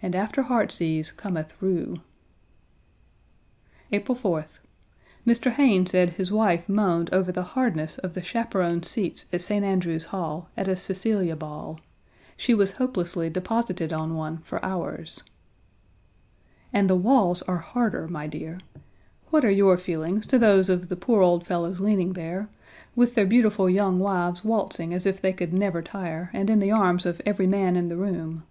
[0.00, 1.96] And after heartsease cometh rue.
[3.90, 4.60] April 4th.
[5.26, 5.50] Mr.
[5.50, 9.64] Hayne said his wife moaned over the hardness of the chaperones' seats at St.
[9.64, 11.72] Andrew's Hall at a Cecilia Ball.
[11.74, 11.80] 1
[12.36, 15.24] She was hopelessly deposited on one for hours.
[16.72, 18.60] "And the walls are harder, my dear.
[19.30, 22.48] What are your feelings to those of the poor old fellows leaning there,
[22.94, 26.70] with, their beautiful young wives waltzing as if they could never tire and in the
[26.70, 28.44] arms of every man in the room.